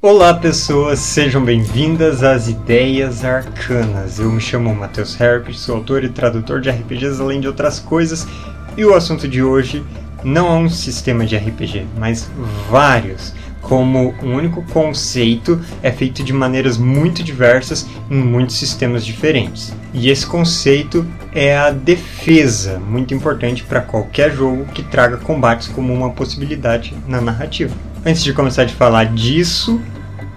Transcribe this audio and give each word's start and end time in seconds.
Olá 0.00 0.32
pessoas, 0.32 1.00
sejam 1.00 1.44
bem-vindas 1.44 2.22
às 2.22 2.46
Ideias 2.46 3.24
Arcanas. 3.24 4.20
Eu 4.20 4.30
me 4.30 4.40
chamo 4.40 4.72
Matheus 4.72 5.20
Herpes, 5.20 5.58
sou 5.58 5.74
autor 5.74 6.04
e 6.04 6.08
tradutor 6.08 6.60
de 6.60 6.70
RPGs 6.70 7.20
além 7.20 7.40
de 7.40 7.48
outras 7.48 7.80
coisas, 7.80 8.24
e 8.76 8.84
o 8.84 8.94
assunto 8.94 9.26
de 9.26 9.42
hoje 9.42 9.84
não 10.22 10.46
é 10.46 10.52
um 10.52 10.70
sistema 10.70 11.26
de 11.26 11.36
RPG, 11.36 11.84
mas 11.98 12.30
vários 12.70 13.34
como 13.68 14.14
um 14.22 14.34
único 14.34 14.62
conceito 14.72 15.60
é 15.82 15.92
feito 15.92 16.24
de 16.24 16.32
maneiras 16.32 16.78
muito 16.78 17.22
diversas 17.22 17.86
em 18.10 18.16
muitos 18.16 18.56
sistemas 18.56 19.04
diferentes. 19.04 19.74
E 19.92 20.08
esse 20.08 20.26
conceito 20.26 21.06
é 21.34 21.56
a 21.56 21.70
defesa, 21.70 22.78
muito 22.78 23.12
importante 23.12 23.62
para 23.62 23.82
qualquer 23.82 24.34
jogo 24.34 24.64
que 24.66 24.82
traga 24.82 25.18
combates 25.18 25.68
como 25.68 25.92
uma 25.92 26.10
possibilidade 26.10 26.94
na 27.06 27.20
narrativa. 27.20 27.74
Antes 28.04 28.24
de 28.24 28.32
começar 28.32 28.62
a 28.62 28.68
falar 28.68 29.04
disso, 29.04 29.80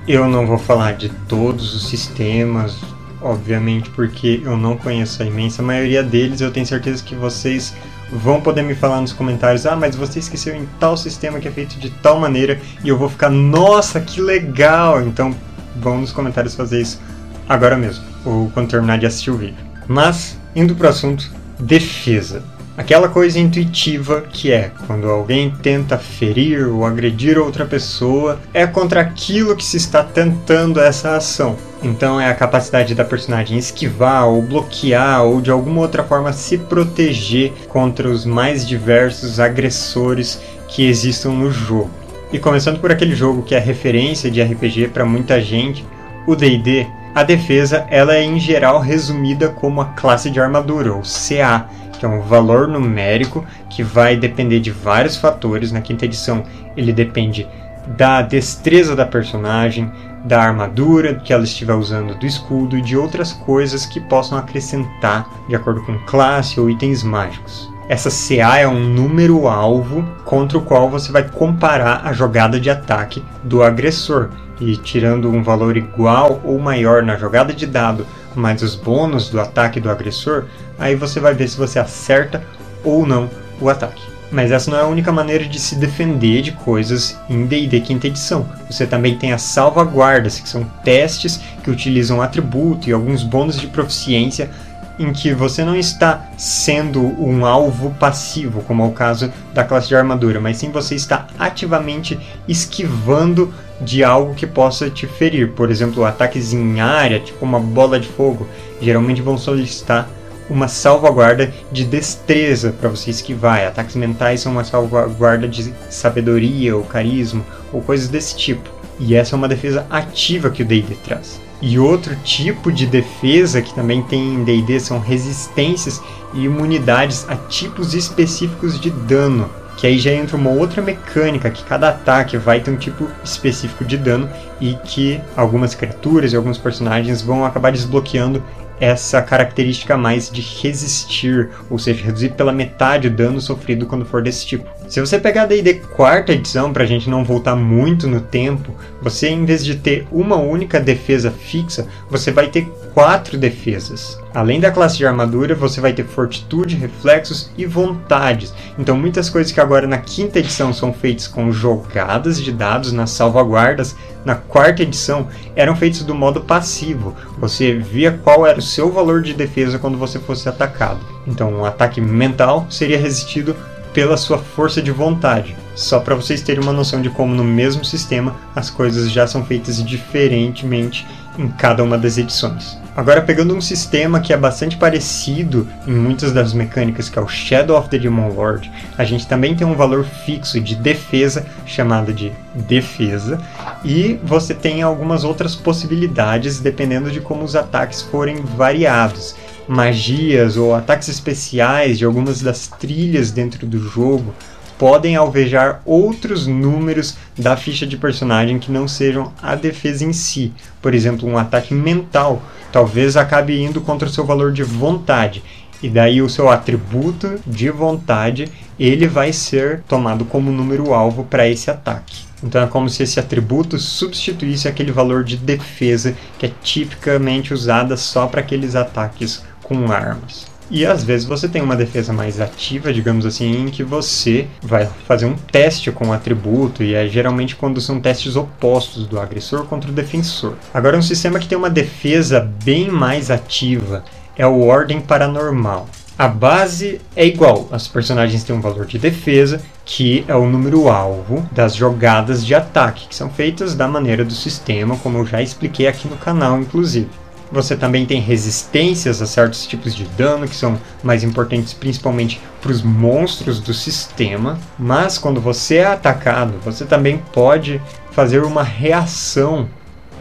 eu 0.07 0.27
não 0.27 0.45
vou 0.45 0.57
falar 0.57 0.93
de 0.93 1.09
todos 1.29 1.74
os 1.74 1.88
sistemas, 1.88 2.77
obviamente, 3.21 3.89
porque 3.91 4.41
eu 4.43 4.57
não 4.57 4.75
conheço 4.75 5.24
a 5.24 5.25
imensa 5.25 5.63
maioria 5.63 6.04
deles. 6.04 6.41
Eu 6.41 6.52
tenho 6.52 6.66
certeza 6.66 7.02
que 7.02 7.16
vocês 7.16 7.74
vão 8.11 8.42
poder 8.42 8.64
me 8.64 8.75
falar 8.75 9.01
nos 9.01 9.14
comentários: 9.14 9.65
ah, 9.65 9.75
mas 9.75 9.96
você 9.96 10.19
esqueceu 10.19 10.56
em 10.56 10.68
tal 10.79 10.97
sistema 10.97 11.39
que 11.39 11.47
é 11.47 11.52
feito 11.52 11.79
de 11.79 11.89
tal 11.89 12.19
maneira, 12.19 12.60
e 12.83 12.89
eu 12.89 12.97
vou 12.97 13.10
ficar, 13.10 13.29
nossa, 13.29 14.00
que 14.00 14.21
legal! 14.21 15.02
Então 15.02 15.33
vão 15.75 16.00
nos 16.00 16.11
comentários 16.11 16.55
fazer 16.55 16.82
isso 16.82 17.00
agora 17.47 17.78
mesmo, 17.78 18.04
ou 18.25 18.50
quando 18.50 18.69
terminar 18.69 18.97
de 18.97 19.05
assistir 19.05 19.32
o 19.32 19.38
vídeo. 19.38 19.64
Mas, 19.88 20.38
indo 20.55 20.75
para 20.75 20.88
o 20.88 20.89
assunto, 20.89 21.29
defesa. 21.60 22.43
Aquela 22.78 23.10
coisa 23.10 23.38
intuitiva 23.38 24.21
que 24.21 24.52
é 24.52 24.71
quando 24.88 25.10
alguém 25.10 25.52
tenta 25.61 25.97
ferir 25.97 26.68
ou 26.68 26.86
agredir 26.86 27.38
outra 27.38 27.66
pessoa, 27.66 28.39
é 28.54 28.66
contra 28.66 29.02
aquilo 29.02 29.55
que 29.55 29.64
se 29.64 29.78
está 29.78 30.04
tentando 30.04 30.80
essa 30.80 31.16
ação. 31.16 31.57
Então 31.83 32.21
é 32.21 32.30
a 32.30 32.35
capacidade 32.35 32.94
da 32.94 33.03
personagem 33.03 33.57
esquivar 33.57 34.27
ou 34.27 34.41
bloquear 34.41 35.23
ou 35.23 35.41
de 35.41 35.49
alguma 35.49 35.81
outra 35.81 36.03
forma 36.03 36.31
se 36.31 36.57
proteger 36.57 37.51
contra 37.67 38.07
os 38.07 38.25
mais 38.25 38.67
diversos 38.67 39.39
agressores 39.39 40.41
que 40.67 40.88
existam 40.88 41.31
no 41.31 41.51
jogo. 41.51 41.89
E 42.31 42.39
começando 42.39 42.79
por 42.79 42.91
aquele 42.91 43.15
jogo 43.15 43.41
que 43.41 43.55
é 43.55 43.59
referência 43.59 44.29
de 44.29 44.41
RPG 44.41 44.89
para 44.89 45.05
muita 45.05 45.41
gente, 45.41 45.85
o 46.27 46.35
D&D, 46.35 46.88
a 47.13 47.23
defesa 47.23 47.85
ela 47.89 48.16
é 48.16 48.23
em 48.23 48.39
geral 48.39 48.79
resumida 48.79 49.49
como 49.49 49.81
a 49.81 49.85
classe 49.85 50.29
de 50.29 50.39
armadura 50.39 50.93
ou 50.93 51.01
CA 51.01 51.67
que 52.01 52.05
é 52.05 52.09
um 52.09 52.21
valor 52.21 52.67
numérico 52.67 53.45
que 53.69 53.83
vai 53.83 54.17
depender 54.17 54.59
de 54.59 54.71
vários 54.71 55.17
fatores. 55.17 55.71
Na 55.71 55.81
quinta 55.81 56.05
edição, 56.05 56.43
ele 56.75 56.91
depende 56.91 57.47
da 57.95 58.23
destreza 58.23 58.95
da 58.95 59.05
personagem, 59.05 59.91
da 60.23 60.41
armadura 60.41 61.16
que 61.16 61.33
ela 61.33 61.44
estiver 61.44 61.73
usando, 61.73 62.16
do 62.16 62.25
escudo 62.25 62.77
e 62.77 62.81
de 62.81 62.95
outras 62.95 63.33
coisas 63.33 63.86
que 63.86 64.00
possam 64.00 64.38
acrescentar 64.38 65.30
de 65.47 65.55
acordo 65.55 65.81
com 65.83 65.97
classe 66.05 66.59
ou 66.59 66.69
itens 66.69 67.03
mágicos. 67.03 67.72
Essa 67.89 68.09
CA 68.09 68.58
é 68.58 68.67
um 68.67 68.80
número 68.80 69.47
alvo 69.47 70.03
contra 70.23 70.58
o 70.58 70.61
qual 70.61 70.89
você 70.89 71.11
vai 71.11 71.28
comparar 71.28 72.02
a 72.05 72.13
jogada 72.13 72.59
de 72.59 72.69
ataque 72.69 73.23
do 73.44 73.61
agressor. 73.61 74.30
E 74.61 74.78
tirando 74.78 75.30
um 75.30 75.44
valor 75.44 75.75
igual 75.75 76.39
ou 76.44 76.58
maior 76.59 77.03
na 77.03 77.17
jogada 77.17 77.52
de 77.52 77.66
dado 77.66 78.06
mais 78.35 78.61
os 78.61 78.75
bônus 78.75 79.30
do 79.30 79.41
ataque 79.41 79.80
do 79.80 79.89
agressor, 79.89 80.45
aí 80.80 80.95
você 80.95 81.19
vai 81.19 81.33
ver 81.33 81.50
se 81.50 81.58
você 81.58 81.80
acerta 81.80 82.41
ou 82.83 83.06
não 83.06 83.30
o 83.59 83.67
ataque. 83.67 84.02
Mas 84.31 84.51
essa 84.51 84.71
não 84.71 84.77
é 84.77 84.81
a 84.81 84.87
única 84.87 85.11
maneira 85.11 85.45
de 85.45 85.59
se 85.59 85.75
defender 85.75 86.41
de 86.41 86.53
coisas 86.53 87.19
em 87.29 87.45
D&D 87.45 87.81
quinta 87.81 88.07
edição. 88.07 88.47
Você 88.69 88.88
também 88.88 89.17
tem 89.17 89.33
as 89.33 89.41
salvaguardas, 89.41 90.39
que 90.39 90.47
são 90.47 90.63
testes 90.83 91.41
que 91.61 91.69
utilizam 91.69 92.21
atributo 92.21 92.89
e 92.89 92.93
alguns 92.93 93.23
bônus 93.23 93.59
de 93.59 93.67
proficiência 93.67 94.49
em 94.97 95.11
que 95.11 95.33
você 95.33 95.65
não 95.65 95.75
está 95.75 96.27
sendo 96.38 97.01
um 97.01 97.45
alvo 97.45 97.91
passivo, 98.00 98.61
como 98.63 98.83
é 98.83 98.88
o 98.88 98.91
caso 98.91 99.31
da 99.53 99.63
classe 99.63 99.88
de 99.88 99.95
armadura, 99.95 100.39
mas 100.39 100.57
sim 100.57 100.69
você 100.69 100.95
está 100.95 101.27
ativamente 101.39 102.19
esquivando 102.47 103.53
de 103.79 104.03
algo 104.03 104.35
que 104.35 104.45
possa 104.45 104.89
te 104.89 105.07
ferir. 105.07 105.51
Por 105.53 105.72
exemplo, 105.72 106.06
ataques 106.06 106.53
em 106.53 106.79
área, 106.79 107.19
tipo 107.19 107.44
uma 107.44 107.59
bola 107.59 108.00
de 108.00 108.07
fogo, 108.07 108.47
geralmente 108.79 109.22
vão 109.22 109.38
solicitar 109.38 110.07
uma 110.51 110.67
salvaguarda 110.67 111.53
de 111.72 111.85
destreza 111.85 112.73
para 112.78 112.89
você 112.89 113.09
esquivar. 113.09 113.66
Ataques 113.66 113.95
mentais 113.95 114.41
são 114.41 114.51
uma 114.51 114.66
salvaguarda 114.66 115.47
de 115.47 115.73
sabedoria 115.89 116.75
ou 116.75 116.84
carisma 116.84 117.44
ou 117.72 117.81
coisas 117.81 118.09
desse 118.09 118.35
tipo. 118.35 118.69
E 119.00 119.16
essa 119.16 119.35
é 119.35 119.38
uma 119.38 119.47
defesa 119.47 119.88
ativa 119.89 120.50
que 120.50 120.62
o 120.62 120.66
D&D 120.66 120.95
traz. 121.06 121.39
E 121.62 121.79
outro 121.79 122.16
tipo 122.17 122.72
de 122.72 122.85
defesa 122.85 123.62
que 123.62 123.73
também 123.73 124.01
tem 124.03 124.35
em 124.35 124.44
D&D 124.44 124.79
são 124.79 125.00
resistências 125.00 126.01
e 126.34 126.44
imunidades 126.44 127.25
a 127.29 127.35
tipos 127.35 127.94
específicos 127.94 128.79
de 128.79 128.89
dano 128.89 129.50
que 129.78 129.88
aí 129.88 129.97
já 129.97 130.12
entra 130.12 130.38
uma 130.38 130.51
outra 130.51 130.79
mecânica 130.79 131.50
que 131.50 131.63
cada 131.63 131.89
ataque 131.89 132.38
vai 132.38 132.59
ter 132.59 132.69
um 132.69 132.75
tipo 132.75 133.07
específico 133.23 133.83
de 133.83 133.97
dano 133.97 134.29
e 134.59 134.75
que 134.75 135.19
algumas 135.35 135.73
criaturas 135.73 136.33
e 136.33 136.35
alguns 136.35 136.59
personagens 136.59 137.23
vão 137.23 137.44
acabar 137.44 137.72
desbloqueando 137.72 138.44
essa 138.81 139.22
característica 139.22 139.96
mais 139.96 140.28
de 140.28 140.42
resistir, 140.42 141.50
ou 141.69 141.78
seja, 141.78 142.03
reduzir 142.03 142.30
pela 142.30 142.52
metade 142.52 143.08
o 143.08 143.12
dano 143.12 143.40
sofrido 143.40 143.86
quando 143.86 144.06
for 144.06 144.24
desse 144.24 144.44
tipo. 144.44 144.68
Se 144.90 145.00
você 145.00 145.19
pegar 145.19 145.44
a 145.44 145.46
D&D 145.46 145.75
quarta 145.96 146.34
edição, 146.34 146.74
para 146.74 146.84
a 146.84 146.88
gente 146.88 147.08
não 147.08 147.24
voltar 147.24 147.56
muito 147.56 148.08
no 148.08 148.19
tempo, 148.19 148.75
você 149.00 149.30
em 149.30 149.46
vez 149.46 149.64
de 149.64 149.75
ter 149.75 150.08
uma 150.12 150.36
única 150.36 150.80
defesa 150.80 151.30
fixa, 151.30 151.88
você 152.09 152.31
vai 152.31 152.47
ter 152.47 152.68
quatro 152.94 153.38
defesas. 153.38 154.19
Além 154.34 154.59
da 154.59 154.72
classe 154.72 154.97
de 154.97 155.06
armadura, 155.06 155.56
você 155.56 155.81
vai 155.81 155.94
ter 155.94 156.06
fortitude, 156.06 156.75
reflexos 156.75 157.52
e 157.57 157.66
vontades. 157.66 158.53
Então 158.78 158.96
muitas 158.96 159.29
coisas 159.29 159.52
que 159.52 159.59
agora 159.59 159.88
na 159.88 159.97
quinta 159.97 160.40
edição 160.40 160.74
são 160.74 160.94
feitas 160.94 161.28
com 161.28 161.51
jogadas 161.51 162.41
de 162.41 162.51
dados 162.51 162.91
nas 162.91 163.12
salvaguardas, 163.12 163.96
na 164.24 164.35
quarta 164.35 164.84
edição 164.84 165.28
eram 165.56 165.75
feitos 165.75 166.03
do 166.03 166.16
modo 166.16 166.41
passivo. 166.41 167.16
Você 167.40 167.74
via 167.74 168.19
qual 168.24 168.46
era 168.46 168.59
o 168.59 168.62
seu 168.62 168.91
valor 168.91 169.22
de 169.22 169.34
defesa 169.34 169.80
quando 169.80 169.97
você 169.97 170.19
fosse 170.19 170.47
atacado. 170.47 171.00
Então, 171.28 171.51
um 171.53 171.66
ataque 171.66 172.00
mental 172.00 172.66
seria 172.69 173.00
resistido 173.00 173.56
pela 173.94 174.18
sua 174.18 174.38
força 174.38 174.81
de 174.81 174.91
vontade. 174.91 175.56
Só 175.75 176.00
para 176.00 176.16
vocês 176.16 176.41
terem 176.41 176.63
uma 176.63 176.74
noção 176.74 177.01
de 177.01 177.09
como 177.09 177.35
no 177.35 177.44
mesmo 177.44 177.84
sistema 177.84 178.35
as 178.56 178.69
coisas 178.69 179.12
já 179.12 179.28
são 179.28 179.44
feitas 179.46 179.84
diferentemente 179.84 181.06
em 181.38 181.47
cada 181.47 181.84
uma 181.84 181.97
das 181.97 182.18
edições. 182.18 182.81
Agora, 182.96 183.22
pegando 183.22 183.56
um 183.56 183.62
sistema 183.62 184.19
que 184.19 184.34
é 184.34 184.38
bastante 184.38 184.75
parecido 184.75 185.68
em 185.88 185.94
muitas 185.94 186.34
das 186.34 186.53
mecânicas, 186.53 187.07
que 187.07 187.18
é 187.18 187.22
o 187.22 187.28
Shadow 187.28 187.78
of 187.78 187.90
the 187.90 187.97
Demon 187.97 188.29
Lord, 188.34 188.69
a 188.97 189.06
gente 189.06 189.25
também 189.28 189.56
tem 189.56 189.66
um 189.66 189.75
valor 189.75 190.03
fixo 190.03 190.59
de 190.59 190.75
defesa, 190.75 191.46
chamado 191.66 192.13
de 192.13 192.34
defesa, 192.53 193.40
e 193.85 194.19
você 194.24 194.53
tem 194.53 194.81
algumas 194.81 195.24
outras 195.24 195.56
possibilidades 195.56 196.59
dependendo 196.59 197.09
de 197.09 197.22
como 197.22 197.44
os 197.44 197.56
ataques 197.56 198.01
forem 198.01 198.41
variados. 198.41 199.35
Magias 199.68 200.57
ou 200.57 200.75
ataques 200.75 201.07
especiais 201.07 201.97
de 201.97 202.03
algumas 202.03 202.41
das 202.41 202.68
trilhas 202.68 203.31
dentro 203.31 203.66
do 203.66 203.80
jogo 203.80 204.34
podem 204.81 205.16
alvejar 205.16 205.80
outros 205.86 206.47
números 206.47 207.16
da 207.38 207.56
ficha 207.56 207.86
de 207.86 207.96
personagem 207.97 208.58
que 208.58 208.72
não 208.72 208.88
sejam 208.88 209.31
a 209.40 209.53
defesa 209.53 210.03
em 210.03 210.12
si. 210.12 210.52
Por 210.81 210.96
exemplo, 210.96 211.30
um 211.30 211.38
ataque 211.38 211.72
mental 211.72 212.42
talvez 212.72 213.16
acabe 213.16 213.62
indo 213.62 213.80
contra 213.80 214.08
o 214.08 214.12
seu 214.12 214.25
valor 214.25 214.52
de 214.52 214.64
vontade. 214.64 215.44
E 215.84 215.88
daí 215.88 216.19
o 216.19 216.28
seu 216.28 216.50
atributo 216.50 217.40
de 217.46 217.69
vontade, 217.69 218.52
ele 218.80 219.08
vai 219.08 219.31
ser 219.31 219.84
tomado 219.88 220.25
como 220.25 220.52
número 220.52 220.96
alvo 220.96 221.25
para 221.25 221.48
esse 221.48 221.69
ataque. 221.69 222.24
Então 222.44 222.63
é 222.63 222.66
como 222.66 222.90
se 222.90 223.03
esse 223.03 223.19
atributo 223.19 223.78
substituísse 223.78 224.68
aquele 224.68 224.92
valor 224.92 225.24
de 225.24 225.38
defesa 225.38 226.16
que 226.39 226.48
é 226.48 226.51
tipicamente 226.63 227.54
usada 227.54 227.95
só 227.95 228.25
para 228.25 228.42
aqueles 228.42 228.75
ataques 228.75 229.44
com 229.62 229.92
armas. 229.92 230.50
E 230.73 230.85
às 230.85 231.03
vezes 231.03 231.27
você 231.27 231.50
tem 231.50 231.62
uma 231.62 231.75
defesa 231.75 232.13
mais 232.13 232.39
ativa, 232.39 232.94
digamos 232.94 233.25
assim, 233.25 233.63
em 233.63 233.69
que 233.69 233.83
você 233.83 234.47
vai 234.62 234.88
fazer 235.06 235.25
um 235.25 235.35
teste 235.35 235.91
com 235.91 236.07
o 236.07 236.13
atributo, 236.13 236.81
e 236.81 236.94
é 236.94 237.09
geralmente 237.09 237.57
quando 237.57 237.81
são 237.81 238.00
testes 238.00 238.38
opostos 238.38 239.06
do 239.06 239.19
agressor 239.19 239.65
contra 239.65 239.91
o 239.91 239.94
defensor. 239.94 240.56
Agora, 240.73 240.97
um 240.97 241.01
sistema 241.01 241.39
que 241.39 241.47
tem 241.47 241.57
uma 241.57 241.69
defesa 241.69 242.39
bem 242.63 242.89
mais 242.89 243.29
ativa 243.29 244.06
é 244.38 244.47
o 244.47 244.62
Ordem 244.62 245.01
Paranormal. 245.01 245.89
A 246.18 246.29
base 246.29 247.01
é 247.17 247.25
igual, 247.25 247.67
as 247.69 247.89
personagens 247.89 248.44
têm 248.44 248.56
um 248.56 248.62
valor 248.62 248.85
de 248.85 248.97
defesa, 248.97 249.62
que 249.83 250.24
é 250.25 250.35
o 250.35 250.47
número 250.47 250.88
alvo 250.88 251.45
das 251.51 251.75
jogadas 251.75 252.45
de 252.45 252.56
ataque, 252.56 253.09
que 253.09 253.15
são 253.15 253.29
feitas 253.29 253.75
da 253.75 253.89
maneira 253.89 254.24
do 254.24 254.33
sistema, 254.33 254.95
como 254.97 255.17
eu 255.17 255.25
já 255.25 255.41
expliquei 255.41 255.88
aqui 255.88 256.07
no 256.07 256.15
canal, 256.15 256.59
inclusive. 256.62 257.09
Você 257.51 257.75
também 257.75 258.06
tem 258.06 258.21
resistências 258.21 259.21
a 259.21 259.27
certos 259.27 259.68
tipos 259.68 259.94
de 259.94 260.06
dano 260.06 260.48
que 260.48 260.56
são 260.56 260.80
mais 261.03 261.24
importantes 261.24 261.74
principalmente 261.74 262.39
para 262.62 262.71
os 262.71 262.81
monstros 262.81 263.59
do 263.59 263.74
sistema. 263.74 264.57
Mas 264.80 265.18
quando 265.18 265.42
você 265.42 265.77
é 265.77 265.88
atacado, 265.88 266.53
você 266.63 266.86
também 266.86 267.18
pode 267.33 267.81
fazer 268.12 268.44
uma 268.44 268.63
reação 268.63 269.68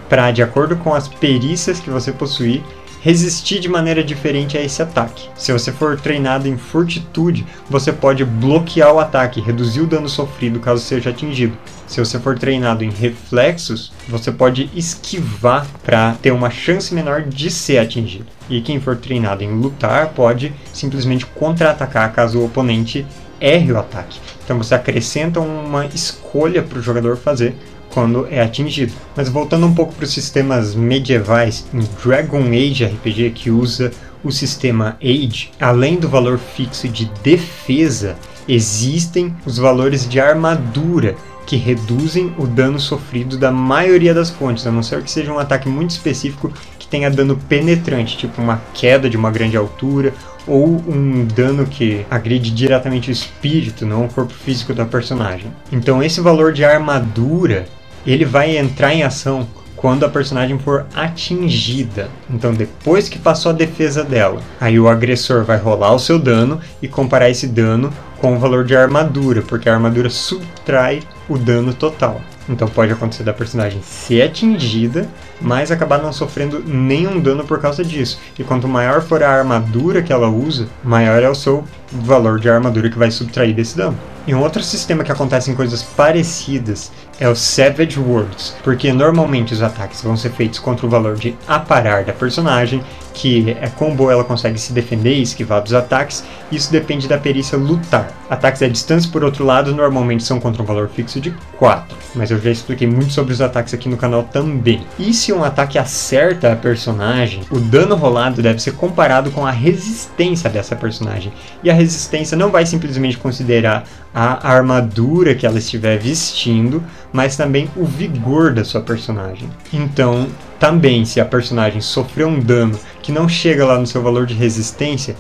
para, 0.09 0.32
de 0.32 0.43
acordo 0.43 0.75
com 0.77 0.93
as 0.93 1.06
perícias 1.06 1.79
que 1.79 1.88
você 1.88 2.11
possuir, 2.11 2.62
resistir 3.00 3.61
de 3.61 3.69
maneira 3.69 4.03
diferente 4.03 4.59
a 4.59 4.62
esse 4.62 4.82
ataque. 4.82 5.29
Se 5.37 5.53
você 5.53 5.73
for 5.73 5.99
treinado 5.99 6.49
em 6.49 6.56
fortitude, 6.56 7.47
você 7.69 7.93
pode 7.93 8.25
bloquear 8.25 8.93
o 8.93 8.99
ataque, 8.99 9.41
reduzir 9.41 9.81
o 9.81 9.87
dano 9.87 10.09
sofrido 10.09 10.61
caso 10.61 10.82
seja 10.82 11.11
atingido. 11.11 11.56
Se 11.91 11.99
você 11.99 12.21
for 12.21 12.39
treinado 12.39 12.85
em 12.85 12.91
reflexos, 12.91 13.93
você 14.09 14.31
pode 14.31 14.71
esquivar 14.77 15.67
para 15.83 16.13
ter 16.23 16.31
uma 16.31 16.49
chance 16.49 16.95
menor 16.95 17.23
de 17.23 17.51
ser 17.51 17.79
atingido. 17.79 18.27
E 18.49 18.61
quem 18.61 18.79
for 18.79 18.97
treinado 18.97 19.43
em 19.43 19.51
lutar 19.51 20.11
pode 20.11 20.53
simplesmente 20.73 21.27
contra-atacar 21.27 22.13
caso 22.13 22.39
o 22.39 22.45
oponente 22.45 23.05
erre 23.41 23.73
o 23.73 23.79
ataque. 23.79 24.21
Então 24.45 24.57
você 24.57 24.73
acrescenta 24.73 25.41
uma 25.41 25.85
escolha 25.87 26.63
para 26.63 26.79
o 26.79 26.83
jogador 26.83 27.17
fazer 27.17 27.57
quando 27.93 28.29
é 28.31 28.41
atingido. 28.41 28.93
Mas 29.17 29.29
voltando 29.29 29.67
um 29.67 29.75
pouco 29.75 29.93
para 29.93 30.05
os 30.05 30.13
sistemas 30.13 30.77
medievais, 30.77 31.67
em 31.75 31.81
Dragon 32.05 32.45
Age 32.51 32.85
RPG 32.85 33.31
que 33.31 33.51
usa 33.51 33.91
o 34.23 34.31
sistema 34.31 34.97
Age, 35.03 35.51
além 35.61 35.97
do 35.97 36.09
valor 36.09 36.39
fixo 36.39 36.89
de 36.89 37.07
defesa, 37.25 38.17
existem 38.47 39.35
os 39.45 39.59
valores 39.59 40.09
de 40.09 40.21
armadura 40.21 41.17
que 41.50 41.56
reduzem 41.56 42.32
o 42.38 42.47
dano 42.47 42.79
sofrido 42.79 43.37
da 43.37 43.50
maioria 43.50 44.14
das 44.14 44.31
fontes, 44.31 44.64
a 44.69 44.70
não 44.70 44.85
ser 44.85 45.02
que 45.02 45.11
seja 45.11 45.32
um 45.32 45.38
ataque 45.41 45.69
muito 45.69 45.91
específico 45.91 46.52
que 46.79 46.87
tenha 46.87 47.11
dano 47.11 47.37
penetrante, 47.37 48.17
tipo 48.17 48.41
uma 48.41 48.62
queda 48.73 49.11
de 49.11 49.17
uma 49.17 49.32
grande 49.32 49.56
altura 49.56 50.14
ou 50.47 50.81
um 50.87 51.25
dano 51.25 51.67
que 51.67 52.06
agride 52.08 52.52
diretamente 52.52 53.11
o 53.11 53.12
espírito, 53.12 53.85
não 53.85 54.05
o 54.05 54.08
corpo 54.08 54.32
físico 54.32 54.73
da 54.73 54.85
personagem. 54.85 55.50
Então 55.73 56.00
esse 56.00 56.20
valor 56.20 56.52
de 56.52 56.64
armadura 56.64 57.67
ele 58.06 58.25
vai 58.25 58.56
entrar 58.56 58.94
em 58.94 59.03
ação 59.03 59.49
quando 59.75 60.05
a 60.05 60.08
personagem 60.08 60.56
for 60.58 60.87
atingida. 60.94 62.11
Então, 62.29 62.53
depois 62.53 63.08
que 63.08 63.19
passou 63.19 63.50
a 63.50 63.55
defesa 63.55 64.05
dela, 64.05 64.43
aí 64.61 64.79
o 64.79 64.87
agressor 64.87 65.43
vai 65.43 65.56
rolar 65.56 65.94
o 65.94 65.99
seu 65.99 66.19
dano 66.19 66.61
e 66.82 66.87
comparar 66.87 67.31
esse 67.31 67.46
dano 67.46 67.91
com 68.20 68.34
o 68.34 68.38
valor 68.38 68.64
de 68.64 68.76
armadura, 68.76 69.43
porque 69.43 69.69
a 69.69 69.75
armadura 69.75 70.11
subtrai 70.11 71.02
o 71.28 71.38
dano 71.38 71.72
total. 71.72 72.20
Então 72.49 72.67
pode 72.69 72.93
acontecer 72.93 73.22
da 73.22 73.32
personagem 73.32 73.81
ser 73.82 74.22
atingida, 74.22 75.08
mas 75.40 75.70
acabar 75.70 76.02
não 76.02 76.12
sofrendo 76.12 76.62
nenhum 76.67 77.20
dano 77.20 77.44
por 77.44 77.61
causa 77.61 77.84
disso. 77.84 78.20
E 78.38 78.44
quanto 78.44 78.67
maior 78.67 79.00
for 79.02 79.22
a 79.22 79.31
armadura 79.31 80.02
que 80.02 80.12
ela 80.12 80.28
usa, 80.28 80.67
maior 80.82 81.22
é 81.22 81.28
o 81.28 81.34
seu 81.34 81.64
valor 81.93 82.40
de 82.40 82.50
armadura 82.50 82.90
que 82.90 82.99
vai 82.99 83.11
subtrair 83.11 83.55
desse 83.55 83.76
dano. 83.76 83.96
E 84.26 84.34
um 84.34 84.43
outro 84.43 84.62
sistema 84.62 85.05
que 85.05 85.12
acontece 85.12 85.50
em 85.50 85.55
coisas 85.55 85.82
parecidas 85.82 86.90
é 87.20 87.28
o 87.28 87.37
Savage 87.37 88.00
Worlds, 88.00 88.56
porque 88.64 88.90
normalmente 88.93 89.52
os 89.52 89.62
ataques 89.62 90.02
vão 90.02 90.17
ser 90.17 90.31
feitos 90.31 90.58
contra 90.58 90.87
o 90.87 90.88
valor 90.88 91.17
de 91.17 91.37
aparar 91.46 92.02
da 92.02 92.14
personagem, 92.14 92.82
que 93.12 93.50
é 93.61 93.69
combo 93.69 94.11
ela 94.11 94.25
consegue 94.25 94.58
se 94.58 94.72
defender 94.72 95.14
e 95.14 95.22
esquivar 95.22 95.62
dos 95.62 95.75
ataques, 95.75 96.25
isso 96.50 96.72
depende 96.72 97.06
da 97.06 97.19
perícia 97.19 97.58
lutar. 97.58 98.11
Ataques 98.31 98.62
à 98.62 98.69
distância, 98.69 99.11
por 99.11 99.22
outro 99.22 99.44
lado, 99.44 99.75
normalmente 99.75 100.22
são 100.22 100.40
contra 100.40 100.62
um 100.62 100.64
valor 100.64 100.88
fixo 100.88 101.20
de 101.20 101.34
4, 101.58 101.94
mas 102.14 102.31
eu 102.31 102.40
já 102.40 102.50
expliquei 102.50 102.88
muito 102.88 103.12
sobre 103.12 103.34
os 103.34 103.40
ataques 103.43 103.75
aqui 103.75 103.88
no 103.88 103.99
canal 103.99 104.22
também. 104.22 104.87
E 104.99 105.12
se 105.12 105.32
um 105.32 105.44
ataque 105.44 105.78
acerta 105.78 106.52
a 106.52 106.56
personagem, 106.56 107.43
o 107.50 107.58
dano 107.58 107.96
rolado 107.96 108.40
deve 108.40 108.61
ser 108.61 108.72
comparado 108.72 109.31
com 109.31 109.44
a 109.44 109.50
resistência 109.50 110.49
dessa 110.49 110.75
personagem, 110.75 111.32
e 111.62 111.69
a 111.69 111.75
resistência 111.75 112.37
não 112.37 112.50
vai 112.50 112.64
simplesmente 112.64 113.19
considerar 113.19 113.84
a 114.15 114.49
armadura 114.53 115.35
que 115.35 115.47
ela 115.47 115.59
estiver 115.59 115.99
vestindo, 115.99 116.83
mas 117.12 117.37
também 117.37 117.71
o 117.77 117.85
vigor 117.85 118.53
da 118.53 118.65
sua 118.65 118.81
personagem. 118.81 119.49
Então, 119.73 120.27
também, 120.59 121.05
se 121.05 121.21
a 121.21 121.25
personagem 121.25 121.81
sofreu 121.81 122.29
um 122.29 122.41
dano 122.41 122.79
que 123.03 123.12
não 123.12 123.29
chega 123.29 123.65
lá 123.65 123.79
no 123.79 123.87
seu 123.87 124.03
valor 124.03 124.27
de 124.27 124.35
resistência, 124.35 125.17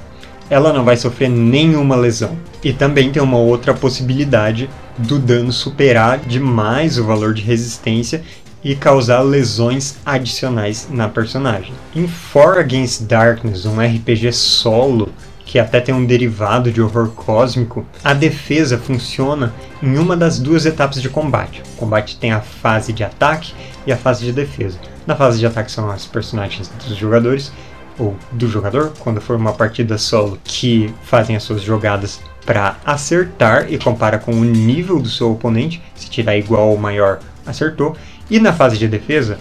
ela 0.50 0.72
não 0.72 0.84
vai 0.84 0.96
sofrer 0.96 1.30
nenhuma 1.30 1.94
lesão. 1.94 2.36
E 2.62 2.72
também 2.72 3.12
tem 3.12 3.22
uma 3.22 3.38
outra 3.38 3.72
possibilidade 3.72 4.68
do 4.98 5.18
dano 5.18 5.52
superar 5.52 6.18
demais 6.18 6.98
o 6.98 7.04
valor 7.04 7.32
de 7.32 7.42
resistência 7.42 8.22
e 8.62 8.74
causar 8.74 9.22
lesões 9.22 9.96
adicionais 10.04 10.88
na 10.90 11.08
personagem. 11.08 11.72
Em 11.94 12.06
For 12.06 12.58
Against 12.58 13.04
Darkness, 13.04 13.64
um 13.64 13.80
RPG 13.80 14.32
solo 14.32 15.10
que 15.44 15.58
até 15.58 15.80
tem 15.80 15.94
um 15.94 16.04
derivado 16.04 16.70
de 16.70 16.80
horror 16.80 17.08
cósmico, 17.10 17.84
a 18.04 18.14
defesa 18.14 18.78
funciona 18.78 19.52
em 19.82 19.98
uma 19.98 20.16
das 20.16 20.38
duas 20.38 20.66
etapas 20.66 21.02
de 21.02 21.08
combate. 21.08 21.62
O 21.74 21.76
combate 21.76 22.16
tem 22.16 22.32
a 22.32 22.40
fase 22.40 22.92
de 22.92 23.02
ataque 23.02 23.52
e 23.86 23.92
a 23.92 23.96
fase 23.96 24.24
de 24.24 24.32
defesa. 24.32 24.78
Na 25.06 25.16
fase 25.16 25.38
de 25.38 25.46
ataque 25.46 25.70
são 25.70 25.90
as 25.90 26.06
personagens 26.06 26.70
dos 26.86 26.96
jogadores, 26.96 27.50
ou 27.98 28.16
do 28.32 28.48
jogador, 28.48 28.92
quando 29.00 29.20
for 29.20 29.36
uma 29.36 29.52
partida 29.52 29.98
solo, 29.98 30.38
que 30.42 30.92
fazem 31.02 31.36
as 31.36 31.42
suas 31.42 31.62
jogadas 31.62 32.20
para 32.46 32.76
acertar 32.84 33.72
e 33.72 33.78
compara 33.78 34.18
com 34.18 34.32
o 34.32 34.44
nível 34.44 34.98
do 34.98 35.08
seu 35.08 35.30
oponente, 35.32 35.82
se 35.94 36.08
tirar 36.08 36.36
igual 36.36 36.70
ou 36.70 36.78
maior, 36.78 37.20
acertou. 37.46 37.96
E 38.30 38.38
na 38.38 38.52
fase 38.52 38.78
de 38.78 38.88
defesa, 38.88 39.38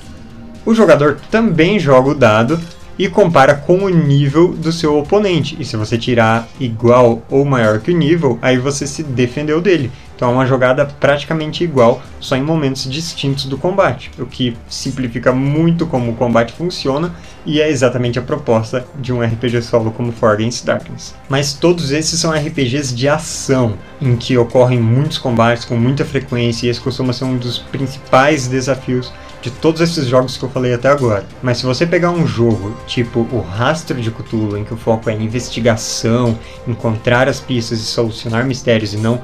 o 0.66 0.74
jogador 0.74 1.19
também 1.31 1.80
joga 1.80 2.10
o 2.10 2.16
dado 2.16 2.60
e 3.00 3.07
compara 3.07 3.56
com 3.56 3.86
o 3.86 3.90
nível 3.90 4.50
do 4.50 4.74
seu 4.74 4.98
oponente. 4.98 5.56
E 5.57 5.63
se 5.63 5.78
você 5.78 5.98
tirar 5.98 6.50
igual 6.60 7.24
ou 7.30 7.46
maior 7.46 7.80
que 7.80 7.92
o 7.92 7.98
nível, 7.98 8.38
aí 8.42 8.57
você 8.57 8.86
se 8.86 9.01
defendeu 9.01 9.62
dele. 9.62 9.90
Então 10.19 10.31
é 10.31 10.34
uma 10.34 10.46
jogada 10.46 10.86
praticamente 10.86 11.63
igual, 11.63 12.01
só 12.19 12.36
em 12.36 12.44
momentos 12.44 12.92
distintos 12.92 13.46
do 13.46 13.57
combate, 13.57 14.12
o 14.19 14.25
que 14.25 14.57
simplifica 14.68 15.31
muito 15.31 15.88
como 15.88 16.12
o 16.12 16.16
combate 16.16 16.51
funciona 16.51 17.16
e 17.46 17.62
é 17.62 17.69
exatamente 17.69 18.19
a 18.19 18.22
proposta 18.22 18.86
de 19.00 19.13
um 19.13 19.22
RPG 19.22 19.62
solo 19.62 19.92
como 19.92 20.12
For 20.12 20.31
Against 20.34 20.66
Darkness. 20.66 21.16
Mas 21.30 21.54
todos 21.54 21.94
esses 21.94 22.19
são 22.19 22.34
RPGs 22.34 22.94
de 22.94 23.07
ação, 23.07 23.75
em 24.02 24.18
que 24.18 24.38
ocorrem 24.38 24.81
muitos 24.81 25.18
combates 25.18 25.63
com 25.63 25.78
muita 25.78 26.04
frequência 26.04 26.68
e 26.68 26.69
esse 26.69 26.81
costuma 26.81 27.13
ser 27.13 27.24
um 27.24 27.38
dos 27.38 27.57
principais 27.57 28.45
desafios 28.45 29.13
de 29.41 29.51
todos 29.51 29.81
esses 29.81 30.06
jogos 30.06 30.38
que 30.38 30.44
eu 30.44 30.50
falei 30.50 30.74
até 30.74 30.89
agora. 30.89 31.25
Mas 31.41 31.57
se 31.57 31.65
você 31.65 31.86
pegar 31.86 32.12
um 32.12 32.27
jogo 32.27 32.75
tipo 32.86 33.21
o 33.31 33.41
Rastro 33.41 34.00
de 34.00 34.12
Cthulhu, 34.12 34.57
em 34.57 34.63
que 34.63 34.74
o 34.74 34.77
foco 34.77 35.09
é 35.09 35.13
investigação, 35.13 36.38
encontrar 36.68 37.27
as 37.27 37.39
pistas 37.39 37.80
e 37.80 37.83
solucionar 37.83 38.45
mistérios 38.45 38.94
e 38.94 38.97
não 38.97 39.21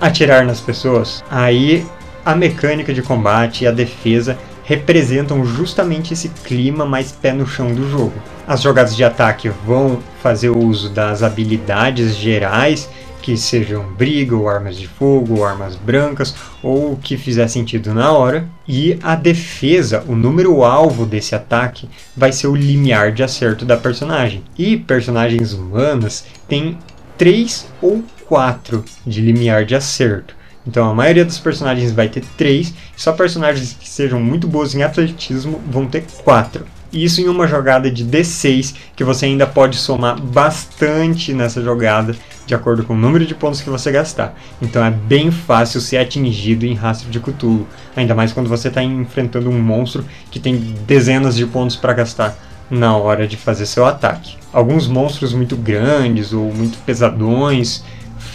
atirar 0.00 0.44
nas 0.44 0.60
pessoas, 0.60 1.22
aí 1.30 1.86
a 2.24 2.34
mecânica 2.34 2.92
de 2.92 3.02
combate 3.02 3.64
e 3.64 3.66
a 3.66 3.72
defesa 3.72 4.38
representam 4.64 5.44
justamente 5.44 6.14
esse 6.14 6.28
clima 6.28 6.86
mais 6.86 7.10
pé 7.10 7.32
no 7.32 7.46
chão 7.46 7.74
do 7.74 7.90
jogo. 7.90 8.12
As 8.46 8.62
jogadas 8.62 8.94
de 8.94 9.02
ataque 9.02 9.48
vão 9.66 9.98
fazer 10.22 10.50
uso 10.50 10.90
das 10.90 11.22
habilidades 11.22 12.14
gerais 12.16 12.88
que 13.20 13.36
sejam 13.36 13.84
briga, 13.94 14.34
ou 14.36 14.48
armas 14.48 14.76
de 14.76 14.88
fogo, 14.88 15.38
ou 15.38 15.44
armas 15.44 15.76
brancas, 15.76 16.34
ou 16.62 16.92
o 16.92 16.96
que 16.96 17.16
fizer 17.16 17.48
sentido 17.48 17.94
na 17.94 18.12
hora. 18.12 18.48
E 18.66 18.98
a 19.02 19.14
defesa, 19.14 20.04
o 20.08 20.14
número 20.14 20.64
alvo 20.64 21.04
desse 21.04 21.34
ataque, 21.34 21.88
vai 22.16 22.32
ser 22.32 22.46
o 22.46 22.56
limiar 22.56 23.12
de 23.12 23.22
acerto 23.22 23.64
da 23.64 23.76
personagem. 23.76 24.42
E 24.58 24.76
personagens 24.76 25.52
humanas 25.52 26.24
têm 26.48 26.78
3 27.18 27.66
ou 27.82 28.02
4 28.26 28.84
de 29.06 29.20
limiar 29.20 29.64
de 29.64 29.74
acerto. 29.74 30.34
Então 30.66 30.88
a 30.88 30.94
maioria 30.94 31.24
dos 31.24 31.38
personagens 31.38 31.90
vai 31.90 32.08
ter 32.08 32.22
3, 32.36 32.72
só 32.96 33.12
personagens 33.12 33.76
que 33.78 33.88
sejam 33.88 34.20
muito 34.20 34.46
bons 34.46 34.74
em 34.74 34.82
atletismo 34.82 35.60
vão 35.66 35.86
ter 35.86 36.04
4. 36.22 36.64
Isso 36.92 37.20
em 37.20 37.28
uma 37.28 37.46
jogada 37.46 37.90
de 37.90 38.04
D6, 38.04 38.74
que 38.96 39.04
você 39.04 39.26
ainda 39.26 39.46
pode 39.46 39.76
somar 39.76 40.20
bastante 40.20 41.32
nessa 41.32 41.62
jogada, 41.62 42.16
de 42.50 42.54
acordo 42.54 42.84
com 42.84 42.94
o 42.94 42.96
número 42.96 43.24
de 43.24 43.32
pontos 43.32 43.60
que 43.60 43.70
você 43.70 43.92
gastar. 43.92 44.34
Então 44.60 44.84
é 44.84 44.90
bem 44.90 45.30
fácil 45.30 45.80
ser 45.80 45.98
atingido 45.98 46.66
em 46.66 46.74
Rastro 46.74 47.08
de 47.08 47.20
Cthulhu, 47.20 47.66
ainda 47.94 48.12
mais 48.12 48.32
quando 48.32 48.48
você 48.48 48.66
está 48.66 48.82
enfrentando 48.82 49.48
um 49.48 49.62
monstro 49.62 50.04
que 50.32 50.40
tem 50.40 50.56
dezenas 50.84 51.36
de 51.36 51.46
pontos 51.46 51.76
para 51.76 51.92
gastar 51.92 52.36
na 52.68 52.96
hora 52.96 53.26
de 53.26 53.36
fazer 53.36 53.66
seu 53.66 53.86
ataque. 53.86 54.36
Alguns 54.52 54.88
monstros 54.88 55.32
muito 55.32 55.56
grandes 55.56 56.32
ou 56.32 56.52
muito 56.52 56.76
pesadões 56.78 57.84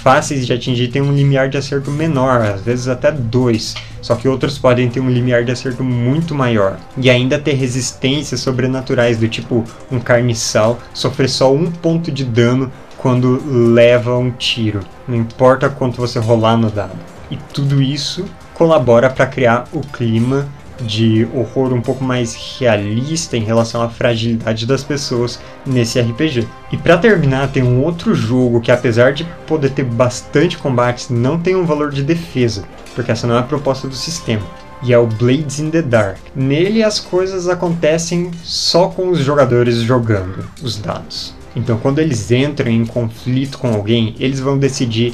fáceis 0.05 0.45
de 0.45 0.53
atingir 0.53 0.89
têm 0.89 1.01
um 1.01 1.11
limiar 1.11 1.49
de 1.49 1.57
acerto 1.57 1.89
menor, 1.89 2.39
às 2.41 2.61
vezes 2.61 2.87
até 2.87 3.11
dois. 3.11 3.73
Só 4.03 4.15
que 4.15 4.27
outros 4.27 4.55
podem 4.55 4.87
ter 4.87 4.99
um 4.99 5.09
limiar 5.09 5.43
de 5.43 5.51
acerto 5.51 5.83
muito 5.83 6.35
maior. 6.35 6.77
E 6.95 7.09
ainda 7.09 7.39
ter 7.39 7.53
resistências 7.53 8.39
sobrenaturais, 8.39 9.17
do 9.17 9.27
tipo 9.27 9.63
um 9.91 9.99
carniçal 9.99 10.79
sofrer 10.93 11.27
só 11.27 11.51
um 11.51 11.71
ponto 11.71 12.11
de 12.11 12.23
dano 12.23 12.71
quando 13.05 13.39
leva 13.45 14.17
um 14.17 14.31
tiro. 14.31 14.79
Não 15.07 15.15
importa 15.15 15.69
quanto 15.69 15.97
você 15.97 16.17
rolar 16.17 16.57
no 16.57 16.71
dado. 16.71 16.97
E 17.29 17.37
tudo 17.53 17.79
isso 17.79 18.25
colabora 18.55 19.11
para 19.11 19.27
criar 19.27 19.65
o 19.71 19.81
clima 19.81 20.47
de 20.81 21.27
horror 21.31 21.71
um 21.71 21.81
pouco 21.81 22.03
mais 22.03 22.57
realista 22.57 23.37
em 23.37 23.43
relação 23.43 23.83
à 23.83 23.89
fragilidade 23.89 24.65
das 24.65 24.83
pessoas 24.83 25.39
nesse 25.63 26.01
RPG. 26.01 26.47
E 26.71 26.77
para 26.77 26.97
terminar, 26.97 27.49
tem 27.49 27.61
um 27.61 27.83
outro 27.83 28.15
jogo 28.15 28.59
que 28.59 28.71
apesar 28.71 29.13
de 29.13 29.23
poder 29.45 29.69
ter 29.69 29.85
bastante 29.85 30.57
combates, 30.57 31.07
não 31.07 31.39
tem 31.39 31.55
um 31.55 31.63
valor 31.63 31.91
de 31.91 32.01
defesa, 32.01 32.63
porque 32.95 33.11
essa 33.11 33.27
não 33.27 33.35
é 33.35 33.39
a 33.39 33.43
proposta 33.43 33.87
do 33.87 33.93
sistema. 33.93 34.41
e 34.81 34.91
é 34.91 34.97
o 34.97 35.05
Blades 35.05 35.59
in 35.59 35.69
the 35.69 35.83
Dark. 35.83 36.17
Nele 36.35 36.83
as 36.83 36.99
coisas 36.99 37.47
acontecem 37.47 38.31
só 38.43 38.87
com 38.87 39.09
os 39.09 39.19
jogadores 39.19 39.75
jogando 39.77 40.43
os 40.61 40.75
dados. 40.75 41.35
Então, 41.55 41.77
quando 41.77 41.99
eles 41.99 42.31
entram 42.31 42.69
em 42.69 42.85
conflito 42.85 43.57
com 43.57 43.73
alguém, 43.73 44.15
eles 44.19 44.39
vão 44.39 44.57
decidir 44.57 45.13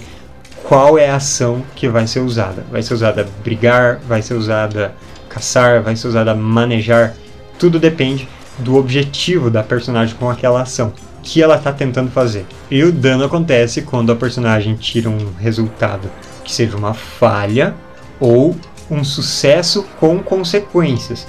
qual 0.64 0.98
é 0.98 1.10
a 1.10 1.16
ação 1.16 1.64
que 1.76 1.88
vai 1.88 2.08
ser 2.08 2.20
usada. 2.20 2.66
Vai 2.72 2.82
ser 2.82 2.94
usada 2.94 3.28
brigar, 3.44 4.00
vai 4.08 4.22
ser 4.22 4.34
usada 4.34 4.94
caçar, 5.30 5.82
vai 5.82 5.96
ser 5.96 6.08
usada 6.08 6.34
manejar. 6.34 7.14
Tudo 7.60 7.80
depende 7.80 8.28
do 8.58 8.76
objetivo 8.76 9.50
da 9.50 9.64
personagem 9.64 10.16
com 10.16 10.30
aquela 10.30 10.62
ação 10.62 10.94
que 11.24 11.42
ela 11.42 11.56
está 11.56 11.72
tentando 11.72 12.10
fazer. 12.10 12.46
E 12.70 12.84
o 12.84 12.92
dano 12.92 13.24
acontece 13.24 13.84
quando 13.84 14.12
a 14.12 14.16
personagem 14.16 14.76
tira 14.76 15.10
um 15.10 15.34
resultado 15.40 16.10
que 16.44 16.52
seja 16.52 16.76
uma 16.76 16.94
falha 16.94 17.76
ou 18.20 18.56
um 18.90 19.04
sucesso 19.04 19.86
com 20.00 20.20
consequências. 20.20 21.28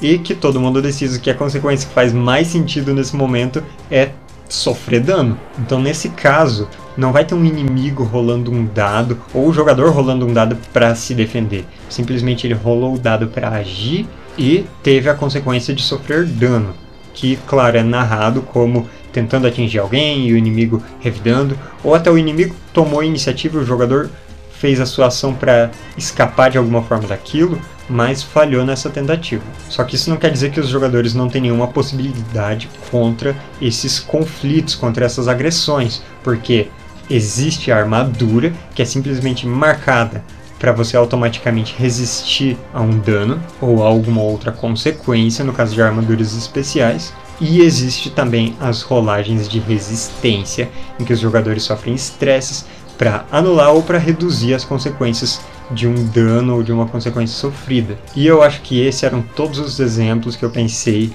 E 0.00 0.18
que 0.18 0.34
todo 0.34 0.60
mundo 0.60 0.80
decide 0.80 1.18
que 1.18 1.30
a 1.30 1.34
consequência 1.34 1.88
que 1.88 1.94
faz 1.94 2.12
mais 2.12 2.46
sentido 2.46 2.94
nesse 2.94 3.16
momento 3.16 3.62
é 3.90 4.10
sofrer 4.48 5.00
dano. 5.00 5.38
Então, 5.58 5.80
nesse 5.80 6.08
caso, 6.10 6.68
não 6.96 7.12
vai 7.12 7.24
ter 7.24 7.34
um 7.34 7.44
inimigo 7.44 8.04
rolando 8.04 8.50
um 8.50 8.64
dado 8.64 9.18
ou 9.34 9.48
o 9.48 9.52
jogador 9.52 9.90
rolando 9.90 10.26
um 10.26 10.32
dado 10.32 10.56
para 10.72 10.94
se 10.94 11.14
defender. 11.14 11.64
Simplesmente 11.88 12.46
ele 12.46 12.54
rolou 12.54 12.94
o 12.94 12.98
dado 12.98 13.28
para 13.28 13.50
agir 13.50 14.06
e 14.38 14.64
teve 14.82 15.10
a 15.10 15.14
consequência 15.14 15.74
de 15.74 15.82
sofrer 15.82 16.24
dano 16.24 16.74
que, 17.18 17.36
claro, 17.48 17.76
é 17.76 17.82
narrado 17.82 18.42
como 18.42 18.88
tentando 19.12 19.46
atingir 19.46 19.80
alguém 19.80 20.28
e 20.28 20.32
o 20.32 20.36
inimigo 20.36 20.80
revidando, 21.00 21.58
ou 21.82 21.94
até 21.94 22.08
o 22.08 22.16
inimigo 22.16 22.54
tomou 22.72 23.00
a 23.00 23.04
iniciativa 23.04 23.58
e 23.58 23.62
o 23.62 23.66
jogador 23.66 24.08
fez 24.52 24.80
a 24.80 24.86
sua 24.86 25.06
ação 25.06 25.34
para 25.34 25.70
escapar 25.96 26.50
de 26.50 26.58
alguma 26.58 26.82
forma 26.82 27.08
daquilo, 27.08 27.60
mas 27.88 28.22
falhou 28.22 28.64
nessa 28.64 28.90
tentativa. 28.90 29.42
Só 29.68 29.84
que 29.84 29.96
isso 29.96 30.10
não 30.10 30.16
quer 30.16 30.30
dizer 30.30 30.50
que 30.50 30.60
os 30.60 30.68
jogadores 30.68 31.14
não 31.14 31.28
têm 31.28 31.42
nenhuma 31.42 31.68
possibilidade 31.68 32.68
contra 32.90 33.36
esses 33.60 33.98
conflitos, 33.98 34.74
contra 34.74 35.06
essas 35.06 35.28
agressões, 35.28 36.02
porque 36.22 36.68
existe 37.08 37.72
a 37.72 37.78
armadura 37.78 38.52
que 38.74 38.82
é 38.82 38.84
simplesmente 38.84 39.46
marcada 39.46 40.22
para 40.58 40.72
você 40.72 40.96
automaticamente 40.96 41.74
resistir 41.78 42.58
a 42.74 42.80
um 42.80 42.98
dano 42.98 43.40
ou 43.60 43.82
a 43.82 43.86
alguma 43.86 44.20
outra 44.22 44.50
consequência, 44.50 45.44
no 45.44 45.52
caso 45.52 45.74
de 45.74 45.80
armaduras 45.80 46.36
especiais. 46.36 47.14
E 47.40 47.60
existe 47.60 48.10
também 48.10 48.56
as 48.60 48.82
rolagens 48.82 49.48
de 49.48 49.60
resistência, 49.60 50.68
em 50.98 51.04
que 51.04 51.12
os 51.12 51.20
jogadores 51.20 51.62
sofrem 51.62 51.94
estresses 51.94 52.66
para 52.98 53.24
anular 53.30 53.72
ou 53.72 53.82
para 53.82 53.96
reduzir 53.96 54.54
as 54.54 54.64
consequências 54.64 55.40
de 55.70 55.86
um 55.86 56.06
dano 56.06 56.56
ou 56.56 56.62
de 56.62 56.72
uma 56.72 56.86
consequência 56.86 57.36
sofrida. 57.36 57.98
E 58.14 58.26
eu 58.26 58.42
acho 58.42 58.60
que 58.62 58.80
esses 58.80 59.02
eram 59.02 59.22
todos 59.22 59.58
os 59.58 59.80
exemplos 59.80 60.36
que 60.36 60.44
eu 60.44 60.50
pensei 60.50 61.12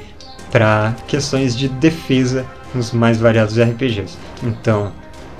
para 0.51 0.95
questões 1.07 1.57
de 1.57 1.67
defesa 1.67 2.45
nos 2.74 2.91
mais 2.91 3.19
variados 3.19 3.60
RPGs. 3.60 4.17
Então, 4.43 4.91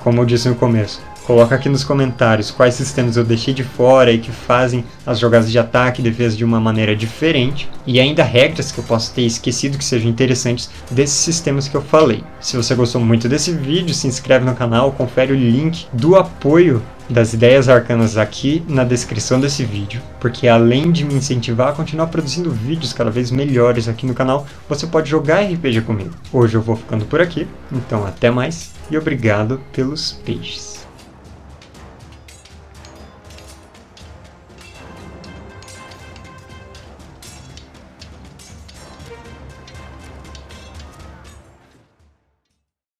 como 0.02 0.20
eu 0.20 0.24
disse 0.24 0.48
no 0.48 0.54
começo, 0.54 1.00
Coloca 1.24 1.54
aqui 1.54 1.70
nos 1.70 1.82
comentários 1.82 2.50
quais 2.50 2.74
sistemas 2.74 3.16
eu 3.16 3.24
deixei 3.24 3.54
de 3.54 3.64
fora 3.64 4.12
e 4.12 4.18
que 4.18 4.30
fazem 4.30 4.84
as 5.06 5.18
jogadas 5.18 5.50
de 5.50 5.58
ataque 5.58 6.02
e 6.02 6.04
defesa 6.04 6.36
de 6.36 6.44
uma 6.44 6.60
maneira 6.60 6.94
diferente, 6.94 7.66
e 7.86 7.98
ainda 7.98 8.22
regras 8.22 8.70
que 8.70 8.78
eu 8.78 8.84
posso 8.84 9.14
ter 9.14 9.22
esquecido 9.22 9.78
que 9.78 9.84
sejam 9.84 10.10
interessantes 10.10 10.68
desses 10.90 11.16
sistemas 11.16 11.66
que 11.66 11.74
eu 11.74 11.80
falei. 11.80 12.22
Se 12.40 12.58
você 12.58 12.74
gostou 12.74 13.00
muito 13.00 13.26
desse 13.26 13.52
vídeo, 13.52 13.94
se 13.94 14.06
inscreve 14.06 14.44
no 14.44 14.54
canal, 14.54 14.92
confere 14.92 15.32
o 15.32 15.36
link 15.36 15.86
do 15.94 16.14
apoio 16.14 16.82
das 17.08 17.32
ideias 17.32 17.68
arcanas 17.68 18.16
aqui 18.16 18.64
na 18.68 18.84
descrição 18.84 19.40
desse 19.40 19.64
vídeo, 19.64 20.00
porque 20.20 20.48
além 20.48 20.90
de 20.90 21.04
me 21.04 21.14
incentivar 21.14 21.68
a 21.68 21.72
continuar 21.72 22.06
produzindo 22.06 22.50
vídeos 22.50 22.92
cada 22.92 23.10
vez 23.10 23.30
melhores 23.30 23.88
aqui 23.88 24.06
no 24.06 24.14
canal, 24.14 24.46
você 24.68 24.86
pode 24.86 25.10
jogar 25.10 25.42
RPG 25.42 25.82
comigo. 25.82 26.14
Hoje 26.32 26.56
eu 26.56 26.62
vou 26.62 26.76
ficando 26.76 27.04
por 27.04 27.20
aqui, 27.20 27.46
então 27.70 28.06
até 28.06 28.30
mais 28.30 28.72
e 28.90 28.96
obrigado 28.96 29.60
pelos 29.72 30.12
peixes. 30.12 30.83